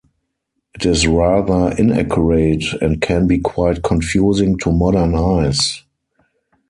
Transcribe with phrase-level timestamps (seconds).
[0.73, 5.83] It is rather inaccurate, and can be quite confusing to modern eyes.